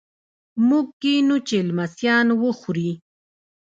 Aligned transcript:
موږ 0.67 0.85
کینوو 1.01 1.37
چې 1.47 1.57
لمسیان 1.67 2.27
وخوري. 2.43 2.91